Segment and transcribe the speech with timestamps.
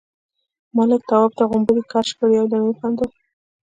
[0.75, 3.09] ملک، تواب تر غومبري کش کړ، يو دم يې وخندل: